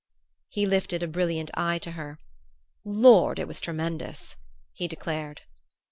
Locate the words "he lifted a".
0.49-1.07